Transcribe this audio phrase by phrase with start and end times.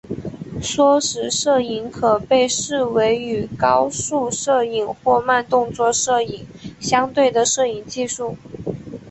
[0.63, 6.43] 缩时摄影可被视为与高速摄影或慢动作摄影
[6.79, 8.35] 相对的摄影技术。